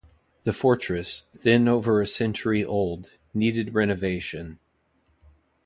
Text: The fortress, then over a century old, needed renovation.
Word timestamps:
The 0.45 0.51
fortress, 0.53 1.27
then 1.43 1.67
over 1.67 2.01
a 2.01 2.07
century 2.07 2.65
old, 2.65 3.11
needed 3.35 3.75
renovation. 3.75 4.57